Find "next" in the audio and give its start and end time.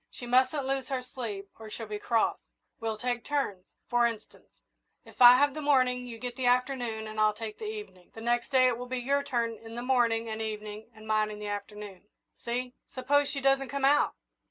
8.21-8.49